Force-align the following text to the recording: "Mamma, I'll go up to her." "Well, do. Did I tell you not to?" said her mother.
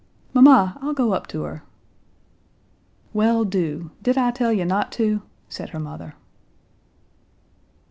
"Mamma, 0.33 0.79
I'll 0.81 0.95
go 0.95 1.13
up 1.13 1.27
to 1.27 1.43
her." 1.43 1.61
"Well, 3.13 3.45
do. 3.45 3.91
Did 4.01 4.17
I 4.17 4.31
tell 4.31 4.51
you 4.51 4.65
not 4.65 4.91
to?" 4.93 5.21
said 5.47 5.69
her 5.69 5.79
mother. 5.79 6.15